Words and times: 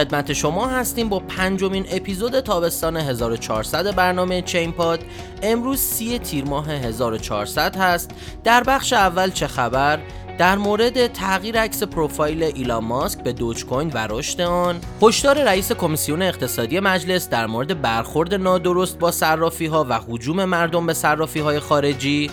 خدمت 0.00 0.32
شما 0.32 0.66
هستیم 0.66 1.08
با 1.08 1.18
پنجمین 1.18 1.86
اپیزود 1.90 2.40
تابستان 2.40 2.96
1400 2.96 3.94
برنامه 3.94 4.42
چین 4.42 4.72
پاد 4.72 5.00
امروز 5.42 5.78
سی 5.78 6.18
تیر 6.18 6.44
ماه 6.44 6.70
1400 6.70 7.76
هست. 7.76 8.10
در 8.44 8.62
بخش 8.62 8.92
اول 8.92 9.30
چه 9.30 9.46
خبر؟ 9.46 9.98
در 10.38 10.58
مورد 10.58 11.12
تغییر 11.12 11.60
عکس 11.60 11.82
پروفایل 11.82 12.42
ایلان 12.42 12.84
ماسک 12.84 13.22
به 13.22 13.32
Dogecoin 13.32 13.90
و 13.94 14.06
رشد 14.10 14.40
آن. 14.40 14.80
هشدار 15.02 15.42
رئیس 15.42 15.72
کمیسیون 15.72 16.22
اقتصادی 16.22 16.80
مجلس 16.80 17.28
در 17.28 17.46
مورد 17.46 17.82
برخورد 17.82 18.34
نادرست 18.34 18.98
با 18.98 19.10
صرافی 19.10 19.66
ها 19.66 19.86
و 19.88 20.00
هجوم 20.08 20.44
مردم 20.44 20.86
به 20.86 20.94
صرافی 20.94 21.40
های 21.40 21.60
خارجی. 21.60 22.30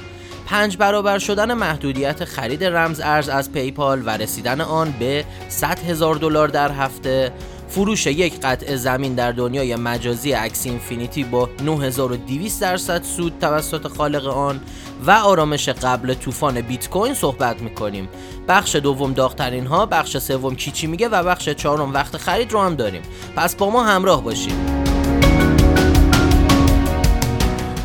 پنج 0.47 0.77
برابر 0.77 1.19
شدن 1.19 1.53
محدودیت 1.53 2.25
خرید 2.25 2.63
رمز 2.63 3.01
ارز 3.03 3.29
از 3.29 3.51
PayPal 3.51 4.01
و 4.05 4.09
رسیدن 4.09 4.61
آن 4.61 4.93
به 4.99 5.25
100 5.49 5.79
هزار 5.79 6.15
دلار 6.15 6.47
در 6.47 6.71
هفته. 6.71 7.31
فروش 7.69 8.07
یک 8.07 8.39
قطعه 8.39 8.75
زمین 8.75 9.15
در 9.15 9.31
دنیای 9.31 9.75
مجازی 9.75 10.33
Axie 10.33 10.65
Infinity 10.65 11.23
با 11.23 11.49
9200 11.63 12.61
درصد 12.61 13.03
سود 13.03 13.33
توسط 13.41 13.87
خالق 13.87 14.27
آن 14.27 14.61
و 15.05 15.11
آرامش 15.11 15.69
قبل 15.69 16.13
طوفان 16.13 16.61
بیت 16.61 16.89
کوین 16.89 17.13
صحبت 17.13 17.61
می‌کنیم. 17.61 18.09
بخش 18.47 18.75
دوم 18.75 19.13
داغترین 19.13 19.65
ها 19.65 19.85
بخش 19.85 20.17
سوم 20.17 20.55
کیچی 20.55 20.87
میگه 20.87 21.09
و 21.09 21.23
بخش 21.23 21.49
چهارم 21.49 21.93
وقت 21.93 22.17
خرید 22.17 22.51
رو 22.51 22.61
هم 22.61 22.75
داریم. 22.75 23.01
پس 23.35 23.55
با 23.55 23.69
ما 23.69 23.83
همراه 23.83 24.23
باشید. 24.23 24.55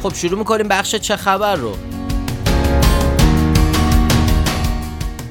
خب 0.02 0.14
شروع 0.14 0.38
می‌کنیم 0.38 0.68
بخش 0.68 0.94
چه 0.94 1.16
خبر 1.16 1.56
رو. 1.56 1.76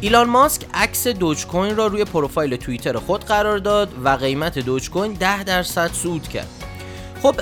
ایلان 0.03 0.29
ماسک 0.29 0.61
عکس 0.73 1.07
دوج 1.07 1.45
کوین 1.45 1.75
را 1.75 1.87
روی 1.87 2.05
پروفایل 2.05 2.55
توییتر 2.55 2.97
خود 2.97 3.25
قرار 3.25 3.57
داد 3.57 3.93
و 4.03 4.09
قیمت 4.09 4.59
دوج 4.59 4.89
کوین 4.89 5.13
10 5.13 5.43
درصد 5.43 5.91
صعود 5.93 6.27
کرد. 6.27 6.47
خب 7.23 7.35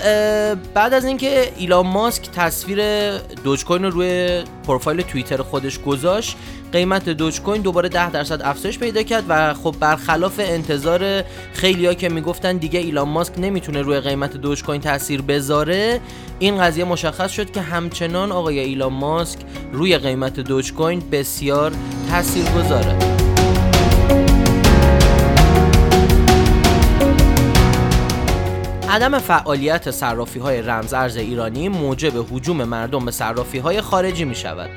بعد 0.73 0.93
از 0.93 1.05
اینکه 1.05 1.53
ایلان 1.57 1.87
ماسک 1.87 2.31
تصویر 2.31 3.11
دوج 3.17 3.65
کوین 3.65 3.83
رو 3.83 3.89
روی 3.89 4.43
پروفایل 4.67 5.01
توییتر 5.01 5.41
خودش 5.41 5.81
گذاشت 5.81 6.35
قیمت 6.71 7.09
دوج 7.09 7.41
کوین 7.41 7.61
دوباره 7.61 7.89
10 7.89 8.11
درصد 8.11 8.41
افزایش 8.41 8.79
پیدا 8.79 9.03
کرد 9.03 9.23
و 9.29 9.53
خب 9.53 9.75
برخلاف 9.79 10.39
انتظار 10.39 11.23
خیلیا 11.53 11.93
که 11.93 12.09
می‌گفتن 12.09 12.57
دیگه 12.57 12.79
ایلان 12.79 13.09
ماسک 13.09 13.33
نمی‌تونه 13.37 13.81
روی 13.81 13.99
قیمت 13.99 14.37
دوج 14.37 14.63
کوین 14.63 14.81
تاثیر 14.81 15.21
بذاره 15.21 15.99
این 16.39 16.61
قضیه 16.61 16.83
مشخص 16.83 17.31
شد 17.31 17.51
که 17.51 17.61
همچنان 17.61 18.31
آقای 18.31 18.59
ایلان 18.59 18.93
ماسک 18.93 19.39
روی 19.73 19.97
قیمت 19.97 20.39
دوج 20.39 20.73
کوین 20.73 21.03
بسیار 21.11 21.71
تاثیر 22.09 22.45
گذاره 22.45 22.97
عدم 28.89 29.19
فعالیت 29.19 29.91
صرافی 29.91 30.39
های 30.39 30.61
رمز 30.61 30.93
ارز 30.93 31.17
ایرانی 31.17 31.69
موجب 31.69 32.25
حجوم 32.31 32.63
مردم 32.63 33.05
به 33.05 33.11
صرافی 33.11 33.57
های 33.57 33.81
خارجی 33.81 34.25
می 34.25 34.35
شود 34.35 34.69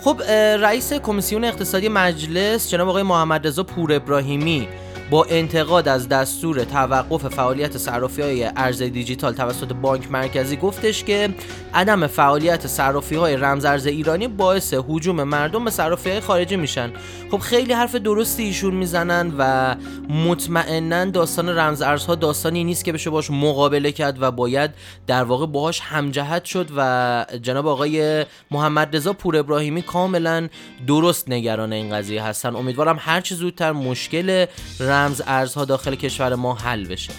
خب 0.00 0.22
رئیس 0.60 0.92
کمیسیون 0.92 1.44
اقتصادی 1.44 1.88
مجلس 1.88 2.70
جناب 2.70 2.88
آقای 2.88 3.02
محمد 3.02 3.46
رضا 3.46 3.62
پور 3.62 3.92
ابراهیمی 3.92 4.68
با 5.10 5.24
انتقاد 5.24 5.88
از 5.88 6.08
دستور 6.08 6.64
توقف 6.64 7.28
فعالیت 7.28 7.78
صرافی 7.78 8.22
های 8.22 8.50
ارز 8.56 8.82
دیجیتال 8.82 9.34
توسط 9.34 9.72
بانک 9.72 10.10
مرکزی 10.10 10.56
گفتش 10.56 11.04
که 11.04 11.28
عدم 11.74 12.06
فعالیت 12.06 12.66
صرافی 12.66 13.14
های 13.14 13.36
رمز 13.36 13.64
ارز 13.64 13.86
ایرانی 13.86 14.28
باعث 14.28 14.74
حجوم 14.88 15.22
مردم 15.22 15.64
به 15.64 15.70
صرافی 15.70 16.10
های 16.10 16.20
خارجی 16.20 16.56
میشن. 16.56 16.92
خب 17.30 17.38
خیلی 17.38 17.72
حرف 17.72 17.94
درستی 17.94 18.42
ایشون 18.42 18.74
می‌زنن 18.74 19.32
و 19.38 19.74
مطمئنا 20.08 21.04
داستان 21.04 21.48
رمز 21.48 21.82
ارزها 21.82 22.14
داستانی 22.14 22.64
نیست 22.64 22.84
که 22.84 22.92
بشه 22.92 23.10
باش 23.10 23.30
مقابله 23.30 23.92
کرد 23.92 24.22
و 24.22 24.30
باید 24.30 24.70
در 25.06 25.24
واقع 25.24 25.46
باهاش 25.46 25.80
همجهت 25.80 26.44
شد 26.44 26.68
و 26.76 27.26
جناب 27.42 27.66
آقای 27.66 28.24
محمد 28.50 28.96
رضا 28.96 29.12
پور 29.12 29.36
ابراهیمی 29.36 29.82
کاملا 29.82 30.48
درست 30.86 31.28
نگران 31.28 31.72
این 31.72 31.94
قضیه 31.96 32.22
هستن. 32.22 32.56
امیدوارم 32.56 32.96
هر 33.00 33.20
چه 33.20 33.34
زودتر 33.34 33.72
مشکل 33.72 34.46
رمز 34.80 34.97
ارزها 35.26 35.64
داخل 35.64 35.94
کشور 35.94 36.34
ما 36.34 36.54
حل 36.54 36.84
بشه. 36.84 37.12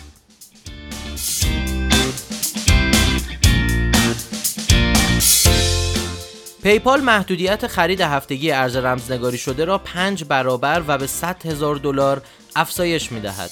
پیپال 6.63 7.01
محدودیت 7.01 7.67
خرید 7.67 8.01
هفتگی 8.01 8.51
ارز 8.51 8.75
رمزنگاری 8.75 9.37
شده 9.37 9.65
را 9.65 9.77
پنج 9.77 10.23
برابر 10.23 10.83
و 10.87 10.97
به 10.97 11.07
100 11.07 11.45
هزار 11.45 11.75
دلار 11.75 12.21
افزایش 12.55 13.11
می‌دهد. 13.11 13.51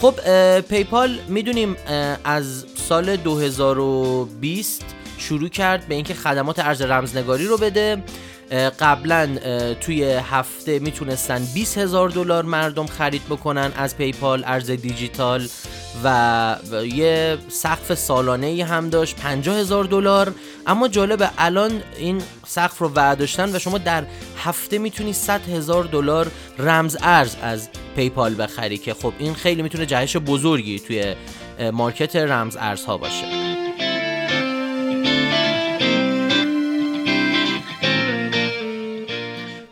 خب 0.00 0.14
پیپال 0.60 1.18
می‌دونیم 1.28 1.76
از 2.24 2.66
سال 2.88 3.16
2020 3.16 4.84
شروع 5.18 5.48
کرد 5.48 5.88
به 5.88 5.94
اینکه 5.94 6.14
خدمات 6.14 6.58
ارز 6.58 6.82
رمزنگاری 6.82 7.46
رو 7.46 7.56
بده. 7.56 8.02
قبلا 8.80 9.38
توی 9.80 10.04
هفته 10.04 10.78
می‌تونستن 10.78 11.46
20 11.54 11.78
هزار 11.78 12.08
دلار 12.08 12.44
مردم 12.44 12.86
خرید 12.86 13.22
بکنن 13.24 13.72
از 13.76 13.96
پیپال 13.96 14.44
ارز 14.46 14.70
دیجیتال 14.70 15.48
و 16.04 16.56
یه 16.94 17.38
سقف 17.48 17.94
سالانه 17.94 18.46
ای 18.46 18.62
هم 18.62 18.88
داشت 18.90 19.16
50 19.16 19.56
هزار 19.56 19.84
دلار. 19.84 20.34
اما 20.66 20.88
جالبه 20.88 21.30
الان 21.38 21.82
این 21.98 22.22
سقف 22.46 22.78
رو 22.78 22.88
وعداشتن 22.88 23.56
و 23.56 23.58
شما 23.58 23.78
در 23.78 24.04
هفته 24.38 24.78
می‌تونی 24.78 25.12
100 25.12 25.48
هزار 25.48 25.84
دلار 25.84 26.30
رمز 26.58 26.96
ارز 27.02 27.36
از 27.42 27.68
پیپال 27.96 28.42
بخری 28.42 28.78
که 28.78 28.94
خب 28.94 29.12
این 29.18 29.34
خیلی 29.34 29.62
می‌تونه 29.62 29.86
جهش 29.86 30.16
بزرگی 30.16 30.78
توی 30.78 31.14
مارکت 31.72 32.16
رمز 32.16 32.56
ارزها 32.60 32.96
باشه. 32.96 33.37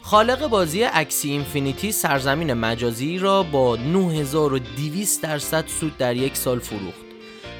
خالق 0.06 0.46
بازی 0.46 0.84
اکسی 0.84 1.30
اینفینیتی 1.30 1.92
سرزمین 1.92 2.52
مجازی 2.52 3.18
را 3.18 3.42
با 3.42 3.76
9200 3.76 5.22
درصد 5.22 5.64
سود 5.80 5.98
در 5.98 6.16
یک 6.16 6.36
سال 6.36 6.58
فروخت. 6.58 7.00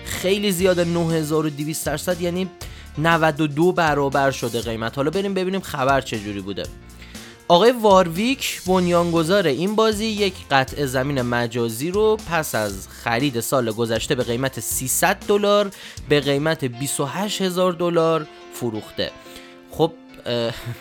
خیلی 0.04 0.52
زیاده 0.52 0.84
9200 0.84 1.86
درصد 1.86 2.20
یعنی 2.20 2.48
92 2.98 3.72
برابر 3.72 4.30
شده 4.30 4.60
قیمت. 4.60 4.96
حالا 4.96 5.10
بریم 5.10 5.34
ببینیم 5.34 5.60
خبر 5.60 6.00
چجوری 6.00 6.40
بوده. 6.40 6.62
آقای 7.48 7.72
وارویک 7.72 8.62
بنیانگذار 8.66 9.46
این 9.46 9.76
بازی 9.76 10.06
یک 10.06 10.34
قطع 10.50 10.86
زمین 10.86 11.22
مجازی 11.22 11.90
رو 11.90 12.16
پس 12.30 12.54
از 12.54 12.88
خرید 12.88 13.40
سال 13.40 13.70
گذشته 13.70 14.14
به 14.14 14.22
قیمت 14.22 14.60
300 14.60 15.16
دلار 15.28 15.70
به 16.08 16.20
قیمت 16.20 16.64
28 16.64 17.42
هزار 17.42 17.72
دلار 17.72 18.26
فروخته. 18.52 19.10
خب 19.70 19.92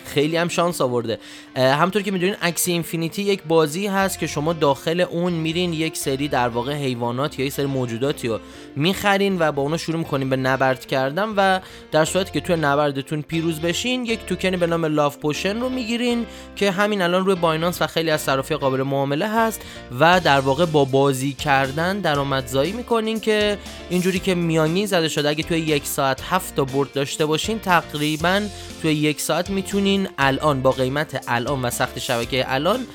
خیلی 0.04 0.36
هم 0.36 0.48
شانس 0.48 0.80
آورده. 0.80 1.18
همطور 1.56 2.02
که 2.02 2.10
می‌دونین 2.10 2.36
اکسی 2.42 2.72
اینفینیتی 2.72 3.22
یک 3.22 3.42
بازی 3.42 3.86
هست 3.86 4.18
که 4.18 4.26
شما 4.26 4.52
داخل 4.52 5.00
اون 5.00 5.32
میرین 5.32 5.72
یک 5.72 5.96
سری 5.96 6.28
در 6.28 6.48
واقع 6.48 6.74
حیوانات 6.74 7.38
یا 7.38 7.46
یک 7.46 7.52
سری 7.52 7.66
موجوداتی 7.66 8.28
رو 8.28 8.38
می‌خرین 8.76 9.36
و 9.38 9.52
با 9.52 9.62
اونا 9.62 9.76
شروع 9.76 9.98
می‌کنین 9.98 10.30
به 10.30 10.36
نبرد 10.36 10.86
کردن 10.86 11.28
و 11.28 11.60
در 11.92 12.04
صورتی 12.04 12.32
که 12.32 12.40
توی 12.40 12.56
نبردتون 12.56 13.22
پیروز 13.22 13.60
بشین 13.60 14.04
یک 14.04 14.26
توکنی 14.26 14.56
به 14.56 14.66
نام 14.66 14.84
لاف 14.84 15.18
پوشن 15.18 15.60
رو 15.60 15.68
می‌گیرین 15.68 16.26
که 16.56 16.70
همین 16.70 17.02
الان 17.02 17.24
روی 17.24 17.34
بایننس 17.34 17.82
و 17.82 17.86
خیلی 17.86 18.10
از 18.10 18.20
صرافی 18.20 18.54
قابل 18.54 18.82
معامله 18.82 19.28
هست 19.28 19.60
و 20.00 20.20
در 20.20 20.40
واقع 20.40 20.64
با 20.64 20.84
بازی 20.84 21.32
کردن 21.32 22.00
درآمدزایی 22.00 22.72
می‌کنین 22.72 23.20
که 23.20 23.58
اینجوری 23.90 24.18
که 24.18 24.34
میانی 24.34 24.86
زده 24.86 25.08
شده 25.08 25.28
اگه 25.28 25.42
توی 25.42 25.58
یک 25.58 25.86
ساعت 25.86 26.22
هفت 26.30 26.56
تا 26.56 26.64
برد 26.64 26.92
داشته 26.92 27.26
باشین 27.26 27.58
تقریبا 27.58 28.42
توی 28.82 28.92
یک 28.92 29.20
ساعت 29.20 29.35
می‌تونین 29.48 30.08
الان 30.18 30.62
با 30.62 30.70
قیمت 30.72 31.24
الان 31.28 31.62
و 31.62 31.70
سخت 31.70 31.98
شبکه 31.98 32.44
الان 32.54 32.86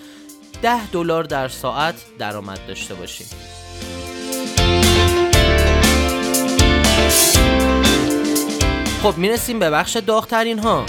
10 0.62 0.88
دلار 0.88 1.24
در 1.24 1.48
ساعت 1.48 1.96
درآمد 2.20 2.60
داشته 2.68 2.94
باشین. 2.94 3.28
خب 9.04 9.18
می‌رسیم 9.18 9.60
به 9.60 9.70
بخش 9.70 9.98
داغترین 9.98 10.60
ها 10.60 10.86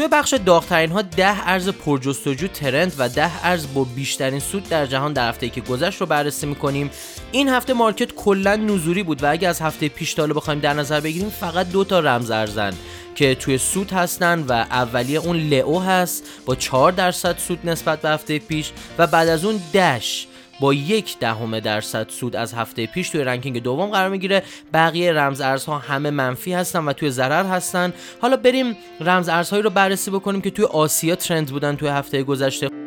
توی 0.00 0.08
بخش 0.08 0.34
داغترین 0.34 0.90
ها 0.90 1.02
ده 1.02 1.48
ارز 1.48 1.68
پرجستجو 1.68 2.46
ترند 2.46 2.94
و 2.98 3.08
ده 3.08 3.46
ارز 3.46 3.66
با 3.74 3.84
بیشترین 3.84 4.40
سود 4.40 4.68
در 4.68 4.86
جهان 4.86 5.12
در 5.12 5.28
هفته 5.28 5.48
که 5.48 5.60
گذشت 5.60 6.00
رو 6.00 6.06
بررسی 6.06 6.46
می‌کنیم. 6.46 6.90
این 7.32 7.48
هفته 7.48 7.72
مارکت 7.72 8.12
کلا 8.12 8.56
نزوری 8.56 9.02
بود 9.02 9.22
و 9.22 9.30
اگه 9.30 9.48
از 9.48 9.60
هفته 9.60 9.88
پیش 9.88 10.14
تا 10.14 10.26
بخوایم 10.26 10.60
در 10.60 10.74
نظر 10.74 11.00
بگیریم 11.00 11.30
فقط 11.30 11.70
دو 11.70 11.84
تا 11.84 12.00
رمز 12.00 12.30
ارزن 12.30 12.72
که 13.14 13.34
توی 13.34 13.58
سود 13.58 13.90
هستن 13.92 14.44
و 14.48 14.52
اولیه 14.52 15.18
اون 15.18 15.36
لئو 15.36 15.78
هست 15.78 16.24
با 16.46 16.54
4 16.54 16.92
درصد 16.92 17.38
سود 17.38 17.58
نسبت 17.64 18.00
به 18.00 18.08
هفته 18.08 18.38
پیش 18.38 18.72
و 18.98 19.06
بعد 19.06 19.28
از 19.28 19.44
اون 19.44 19.56
Dash 19.74 20.26
با 20.60 20.74
یک 20.74 21.18
دهم 21.18 21.60
درصد 21.60 22.08
سود 22.08 22.36
از 22.36 22.54
هفته 22.54 22.86
پیش 22.86 23.10
توی 23.10 23.24
ranking 23.24 23.62
دوم 23.62 23.90
قرار 23.90 24.10
می‌گیره. 24.10 24.42
بقیه 24.72 25.12
رمز 25.12 25.40
ارزها 25.40 25.78
همه 25.78 26.10
منفی 26.10 26.52
هستن 26.52 26.84
و 26.84 26.92
توی 26.92 27.10
ضرر 27.10 27.46
هستن. 27.46 27.92
حالا 28.20 28.36
بریم 28.36 28.76
رمز 29.00 29.28
ارزهایی 29.28 29.62
رو 29.62 29.70
بررسی 29.70 30.10
بکنیم 30.10 30.40
که 30.40 30.50
توی 30.50 30.64
آسیا 30.64 31.14
trend 31.14 31.50
بودن 31.50 31.76
توی 31.76 31.88
هفته 31.88 32.22
گذشته. 32.22 32.79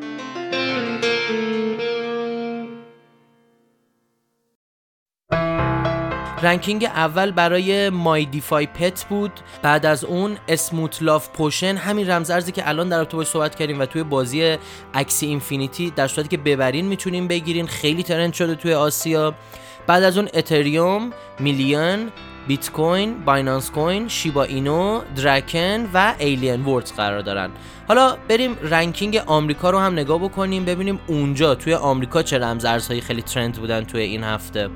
ranking 6.44 6.86
اول 6.86 7.31
برای 7.31 7.90
My 7.90 8.25
DeFi 8.25 8.66
Pet 8.66 9.06
بود 9.10 9.31
بعد 9.62 9.86
از 9.86 10.04
اون 10.04 10.38
Smooth 10.48 11.04
Love 11.04 11.30
Potion 11.30 11.75
همین 11.75 12.10
رمزارزی 12.10 12.51
که 12.51 12.69
الان 12.69 12.90
در 12.90 12.98
رابطه 12.98 13.24
صحبت 13.24 13.56
کردیم 13.56 13.80
و 13.80 13.86
توی 13.86 14.04
بازی 14.04 14.57
Axie 14.94 15.25
Infinity 15.25 15.92
در 15.92 16.07
صورتی 16.07 16.30
که 16.30 16.38
ببرین 16.38 16.86
می‌تونین 16.86 17.28
بگیرین 17.28 17.68
خیلی 17.68 18.04
trend 18.04 18.34
شده 18.34 18.56
توی 18.56 18.74
آسیا 18.74 19.34
بعد 19.88 20.04
از 20.04 20.18
اون 20.18 20.30
اتریوم 20.34 21.12
میلیون 21.40 22.12
بیت 22.48 22.72
کوین، 22.72 23.25
Binance 23.25 23.72
Coin، 23.72 24.07
Shiba 24.07 24.44
Inu، 24.44 25.01
درکن 25.16 25.90
و 25.94 26.13
Alien 26.19 26.66
Worlds 26.66 26.92
قرار 26.92 27.22
دارن. 27.22 27.50
حالا 27.88 28.18
بریم 28.30 28.57
ranking 28.62 29.22
آمریکا 29.25 29.69
رو 29.69 29.80
هم 29.80 29.94
نگاه 29.94 30.19
بکنیم 30.19 30.66
ببینیم 30.66 31.00
اونجا 31.07 31.56
توی 31.56 31.74
آمریکا 31.74 32.24
چه 32.24 32.40
رمز 32.40 32.66
ارزهایی 32.66 33.01
خیلی 33.01 33.22
trend 33.22 33.57
بودن 33.57 33.84
توی 33.84 34.01
این 34.01 34.24
هفته. 34.24 34.69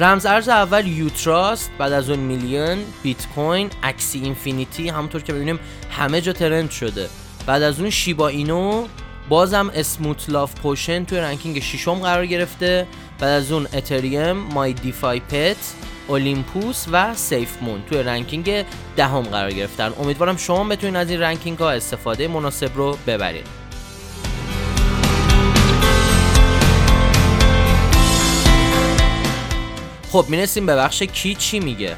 رمز 0.00 0.26
ارز 0.26 0.48
اول 0.48 0.86
Utrust 0.86 1.70
بعد 1.78 1.92
از 1.92 2.10
اون 2.10 2.18
میلیون 2.18 2.78
بیت 3.02 3.26
کوین 3.34 3.70
Axie 3.82 4.18
Infinity 4.18 4.88
همونطور 4.88 5.22
که 5.22 5.32
ببینیم 5.32 5.58
همه 5.90 6.20
جا 6.20 6.32
trend 6.32 6.70
شده. 6.70 7.08
بعد 7.46 7.62
از 7.62 7.80
اون 7.80 7.90
Shiba 7.90 8.28
Inu 8.28 8.86
بازم 9.28 9.70
Smooth 9.74 10.30
Love 10.30 10.54
Potion 10.54 11.04
توی 11.04 11.18
ranking 11.18 11.60
ششم 11.60 11.94
قرار 11.94 12.26
گرفته. 12.26 12.86
بعد 13.18 13.30
از 13.30 13.52
اون 13.52 13.66
اتریوم 13.72 14.32
My 14.32 14.72
DeFi 14.72 15.20
Pet 15.20 15.56
Olympus 16.08 16.84
و 16.92 17.14
SafeMoon 17.14 17.82
توی 17.82 18.02
ranking 18.02 18.64
دهم 18.96 19.22
قرار 19.22 19.50
گرفتن. 19.50 19.92
امیدوارم 20.00 20.36
شما 20.36 20.64
بتونید 20.64 20.96
از 20.96 21.10
این 21.10 21.20
ranking 21.20 21.58
ها 21.58 21.70
استفاده 21.70 22.28
مناسب 22.28 22.76
رو 22.76 22.98
ببرید. 23.06 23.57
خب 30.12 30.24
می‌رسیم 30.28 30.66
به 30.66 30.76
بخش 30.76 31.02
کی 31.02 31.34
چی 31.34 31.60
میگه؟ 31.60 31.96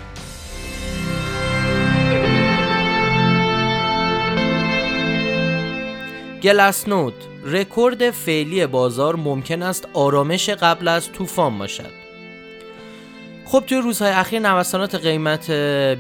گلاسنود 6.43 7.15
رکورد 7.45 8.11
فعلی 8.11 8.67
بازار 8.67 9.17
ممکن 9.17 9.63
است 9.63 9.89
آرامش 9.93 10.49
قبل 10.49 10.89
از 10.89 11.13
طوفان 11.13 11.59
باشد. 11.59 12.10
خب 13.51 13.65
توی 13.67 13.79
روزهای 13.79 14.11
اخیر 14.11 14.41
نوسانات 14.41 14.95
قیمت 14.95 15.51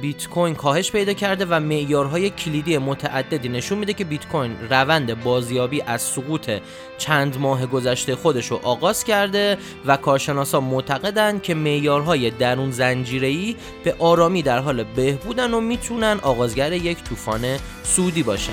بیت 0.00 0.28
کوین 0.28 0.54
کاهش 0.54 0.92
پیدا 0.92 1.12
کرده 1.12 1.46
و 1.50 1.60
معیارهای 1.60 2.30
کلیدی 2.30 2.78
متعددی 2.78 3.48
نشون 3.48 3.78
میده 3.78 3.92
که 3.92 4.04
بیت 4.04 4.28
کوین 4.28 4.56
روند 4.70 5.22
بازیابی 5.24 5.82
از 5.82 6.02
سقوط 6.02 6.50
چند 6.98 7.38
ماه 7.38 7.66
گذشته 7.66 8.16
خودش 8.16 8.46
رو 8.46 8.60
آغاز 8.62 9.04
کرده 9.04 9.58
و 9.86 9.96
کارشناسا 9.96 10.60
معتقدند 10.60 11.42
که 11.42 11.54
معیارهای 11.54 12.30
درون 12.30 12.70
زنجیره‌ای 12.70 13.56
به 13.84 13.94
آرامی 13.98 14.42
در 14.42 14.58
حال 14.58 14.84
بهبودن 14.84 15.54
و 15.54 15.60
می‌تونن 15.60 16.18
آغازگر 16.22 16.72
یک 16.72 17.02
طوفان 17.04 17.58
سودی 17.82 18.22
باشن. 18.22 18.52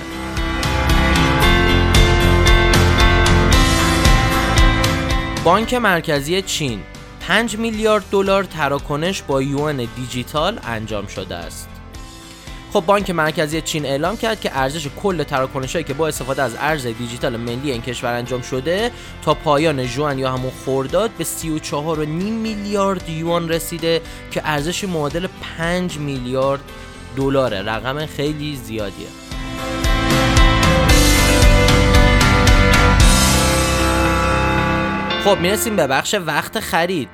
بانک 5.44 5.74
مرکزی 5.74 6.42
چین 6.42 6.80
5 7.27 7.57
میلیارد 7.57 8.03
دلار 8.12 8.44
تراکنش 8.44 9.21
با 9.21 9.41
یوان 9.41 9.88
دیجیتال 9.95 10.59
انجام 10.63 11.07
شده 11.07 11.35
است. 11.35 11.69
خب 12.74 12.83
بانک 12.85 13.09
مرکزی 13.09 13.62
چین 13.62 13.85
اعلام 13.85 14.18
کرد 14.18 14.41
که 14.41 14.57
ارزش 14.57 14.88
کل 14.88 15.24
تراکنش 15.24 15.74
هایی 15.74 15.85
که 15.85 15.94
با 15.94 16.07
استفاده 16.07 16.44
از 16.44 16.56
ارز 16.59 16.88
دیجیتال 16.88 17.38
ملی 17.38 17.71
این 17.71 17.81
کشور 17.81 18.13
انجام 18.13 18.41
شده 18.41 18.91
تا 19.21 19.33
پایان 19.33 19.88
جوان 19.88 20.19
یا 20.19 20.31
همون 20.31 20.51
خورداد 20.65 21.12
به 21.18 21.24
34.5 21.24 22.07
میلیارد 22.07 23.09
یوان 23.09 23.50
رسیده 23.50 24.01
که 24.31 24.41
ارزش 24.45 24.83
معادل 24.83 25.27
5 25.57 25.97
میلیارد 25.97 26.62
دلاره 27.15 27.62
رقم 27.62 28.06
خیلی 28.06 28.56
زیادیه 28.56 29.26
خب 35.27 35.39
می‌رسیم 35.39 35.75
به 35.75 35.88
بخش 35.88 36.15
وقت 36.25 36.59
خرید. 36.59 37.09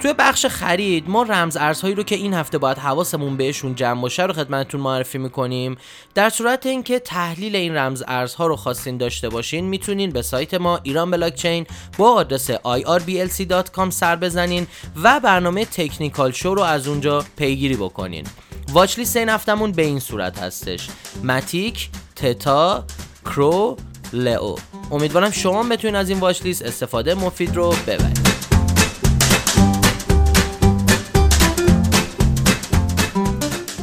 توی 0.00 0.12
بخش 0.18 0.46
خرید 0.46 1.10
ما 1.10 1.22
رمز 1.22 1.56
ارزهایی 1.56 1.94
رو 1.94 2.02
که 2.02 2.14
این 2.14 2.34
هفته 2.34 2.58
باید 2.58 2.78
حواسمون 2.78 3.36
بهشون 3.36 3.74
جمع 3.74 4.02
باشه 4.02 4.22
رو 4.22 4.32
خدمتتون 4.32 4.80
معرفی 4.80 5.18
می‌کنیم. 5.18 5.76
در 6.14 6.30
صورت 6.30 6.66
اینکه 6.66 6.98
تحلیل 6.98 7.56
این 7.56 7.76
رمز 7.76 8.02
ارزها 8.08 8.46
رو 8.46 8.56
خواستین 8.56 8.96
داشته 8.96 9.28
باشین 9.28 9.64
می‌تونین 9.64 10.10
به 10.10 10.22
سایت 10.22 10.54
ما 10.54 10.80
ایران 10.82 11.10
بلاکچین 11.10 11.66
با 11.98 12.12
آدرس 12.12 12.50
irblc.com 12.50 13.90
سر 13.90 14.16
بزنین 14.16 14.66
و 15.02 15.20
برنامه 15.20 15.64
تکنیکال 15.64 16.32
شو 16.32 16.54
رو 16.54 16.62
از 16.62 16.88
اونجا 16.88 17.24
پیگیری 17.36 17.76
بکنین. 17.76 18.24
واچ 18.72 18.98
لیست 18.98 19.16
این 19.16 19.28
هفتمون 19.28 19.72
به 19.72 19.82
این 19.82 20.00
صورت 20.00 20.38
هستش. 20.38 20.88
ماتیک 21.22 21.90
تتا 22.16 22.84
کرو 23.24 23.76
لئو. 24.12 24.56
امیدوارم 24.90 25.30
شما 25.30 25.62
بتونین 25.62 25.96
از 25.96 26.08
این 26.08 26.20
واچ 26.20 26.42
لیست 26.42 26.62
استفاده 26.62 27.14
مفید 27.14 27.56
رو 27.56 27.74
ببرید. 27.86 28.29